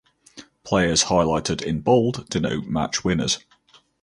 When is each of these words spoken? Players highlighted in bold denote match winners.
Players 0.63 1.03
highlighted 1.03 1.61
in 1.61 1.81
bold 1.81 2.27
denote 2.27 2.65
match 2.65 3.03
winners. 3.03 3.37